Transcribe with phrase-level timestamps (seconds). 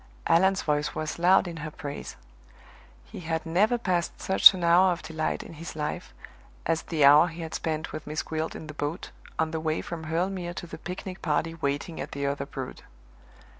[0.25, 2.15] Allan's voice was loud in her praise.
[3.05, 6.11] He had never passed such an hour of delight in his life
[6.65, 9.79] as the hour he had spent with Miss Gwilt in the boat, on the way
[9.79, 12.81] from Hurle Mere to the picnic party waiting at the other Broad.